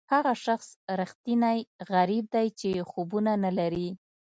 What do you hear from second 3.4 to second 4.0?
نه لري.